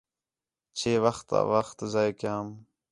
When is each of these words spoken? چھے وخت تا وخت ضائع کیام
چھے 0.77 0.93
وخت 1.05 1.23
تا 1.29 1.39
وخت 1.53 1.77
ضائع 1.93 2.13
کیام 2.19 2.47